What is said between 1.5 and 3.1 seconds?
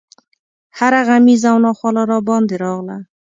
او ناخواله راباندې راغله.